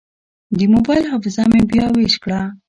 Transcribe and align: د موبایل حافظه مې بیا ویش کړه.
د 0.57 0.59
موبایل 0.73 1.03
حافظه 1.11 1.43
مې 1.51 1.61
بیا 1.71 1.85
ویش 1.95 2.15
کړه. 2.23 2.39